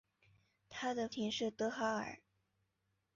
[0.67, 2.17] 她的父亲是德哈尔。